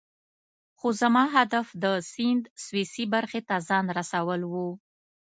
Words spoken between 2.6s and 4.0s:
سویسی برخې ته ځان